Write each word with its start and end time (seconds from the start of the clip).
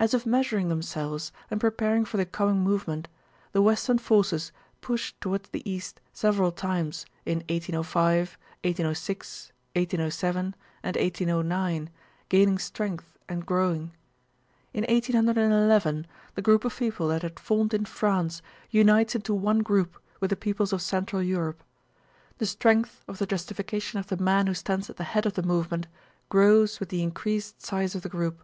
As 0.00 0.14
if 0.14 0.24
measuring 0.24 0.70
themselves 0.70 1.30
and 1.50 1.60
preparing 1.60 2.06
for 2.06 2.16
the 2.16 2.24
coming 2.24 2.60
movement, 2.62 3.06
the 3.52 3.60
western 3.60 3.98
forces 3.98 4.50
push 4.80 5.12
toward 5.20 5.42
the 5.52 5.70
east 5.70 6.00
several 6.10 6.50
times 6.50 7.04
in 7.26 7.40
1805, 7.40 8.38
1806, 8.64 9.52
1807, 9.76 10.54
and 10.82 10.96
1809, 10.96 11.90
gaining 12.30 12.56
strength 12.56 13.18
and 13.28 13.44
growing. 13.44 13.92
In 14.72 14.84
1811 14.88 16.06
the 16.34 16.40
group 16.40 16.64
of 16.64 16.78
people 16.78 17.08
that 17.08 17.20
had 17.20 17.38
formed 17.38 17.74
in 17.74 17.84
France 17.84 18.40
unites 18.70 19.14
into 19.14 19.34
one 19.34 19.58
group 19.58 19.98
with 20.18 20.30
the 20.30 20.34
peoples 20.34 20.72
of 20.72 20.80
Central 20.80 21.22
Europe. 21.22 21.62
The 22.38 22.46
strength 22.46 23.04
of 23.06 23.18
the 23.18 23.26
justification 23.26 23.98
of 23.98 24.06
the 24.06 24.16
man 24.16 24.46
who 24.46 24.54
stands 24.54 24.88
at 24.88 24.96
the 24.96 25.04
head 25.04 25.26
of 25.26 25.34
the 25.34 25.42
movement 25.42 25.88
grows 26.30 26.80
with 26.80 26.88
the 26.88 27.02
increased 27.02 27.60
size 27.60 27.94
of 27.94 28.00
the 28.00 28.08
group. 28.08 28.42